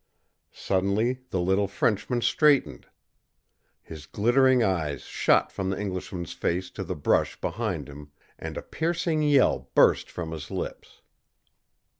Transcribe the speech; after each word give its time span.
Suddenly 0.51 1.19
the 1.29 1.39
little 1.39 1.67
Frenchman 1.67 2.21
straightened. 2.21 2.87
His 3.83 4.07
glittering 4.07 4.63
eyes 4.63 5.03
shot 5.03 5.51
from 5.51 5.69
the 5.69 5.79
Englishman's 5.79 6.33
face 6.33 6.71
to 6.71 6.83
the 6.83 6.95
brush 6.95 7.39
behind 7.39 7.87
him, 7.87 8.11
and 8.39 8.57
a 8.57 8.63
piercing 8.63 9.21
yell 9.21 9.69
burst 9.75 10.09
from 10.09 10.31
his 10.31 10.49
lips. 10.49 11.03